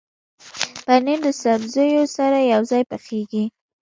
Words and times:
پنېر 0.85 1.19
د 1.25 1.27
سبزیو 1.41 2.03
سره 2.17 2.37
یوځای 2.53 2.83
پخېږي. 2.91 3.43